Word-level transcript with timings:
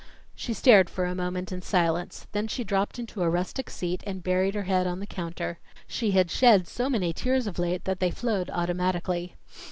She 0.33 0.55
stared 0.55 0.89
for 0.89 1.05
a 1.05 1.13
moment 1.13 1.51
in 1.51 1.61
silence, 1.61 2.25
then 2.31 2.47
she 2.47 2.63
dropped 2.63 2.97
into 2.97 3.21
a 3.21 3.29
rustic 3.29 3.69
seat 3.69 4.01
and 4.07 4.23
buried 4.23 4.55
her 4.55 4.63
head 4.63 4.87
on 4.87 4.99
the 4.99 5.05
counter. 5.05 5.59
She 5.85 6.09
had 6.09 6.31
shed 6.31 6.67
so 6.67 6.89
many 6.89 7.13
tears 7.13 7.45
of 7.45 7.59
late 7.59 7.85
that 7.85 7.99
they 7.99 8.09
flowed 8.09 8.49
automatically. 8.49 9.35